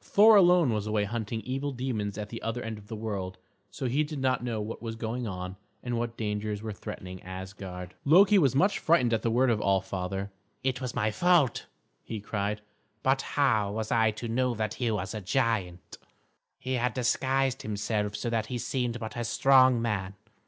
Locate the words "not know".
4.20-4.60